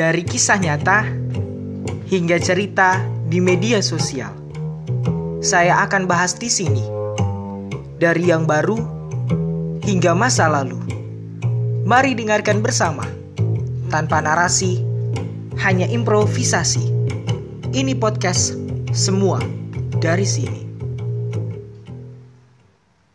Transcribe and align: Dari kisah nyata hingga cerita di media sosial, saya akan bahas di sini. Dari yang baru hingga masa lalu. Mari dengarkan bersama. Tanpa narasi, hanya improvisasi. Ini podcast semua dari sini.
Dari 0.00 0.24
kisah 0.24 0.56
nyata 0.56 1.04
hingga 2.08 2.40
cerita 2.40 3.04
di 3.28 3.36
media 3.36 3.84
sosial, 3.84 4.32
saya 5.44 5.84
akan 5.84 6.08
bahas 6.08 6.36
di 6.40 6.48
sini. 6.48 6.80
Dari 8.00 8.32
yang 8.32 8.48
baru 8.48 8.80
hingga 9.84 10.16
masa 10.16 10.48
lalu. 10.48 10.80
Mari 11.84 12.16
dengarkan 12.16 12.64
bersama. 12.64 13.04
Tanpa 13.92 14.24
narasi, 14.24 14.80
hanya 15.60 15.84
improvisasi. 15.84 16.88
Ini 17.76 17.92
podcast 18.00 18.56
semua 18.96 19.42
dari 20.00 20.24
sini. 20.24 20.69